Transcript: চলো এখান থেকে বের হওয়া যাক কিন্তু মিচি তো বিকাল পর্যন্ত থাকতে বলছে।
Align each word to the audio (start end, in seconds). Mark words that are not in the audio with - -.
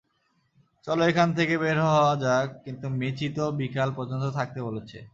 চলো 0.87 1.01
এখান 1.05 1.29
থেকে 1.37 1.53
বের 1.57 1.77
হওয়া 1.87 2.13
যাক 2.23 2.47
কিন্তু 2.65 2.85
মিচি 2.99 3.27
তো 3.37 3.43
বিকাল 3.61 3.89
পর্যন্ত 3.97 4.25
থাকতে 4.37 4.59
বলছে। 4.67 4.97